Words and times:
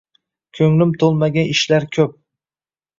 Ko‘nglim 0.59 0.95
to‘lmagan 1.05 1.53
ishlar 1.55 1.89
ko‘p 1.95 2.21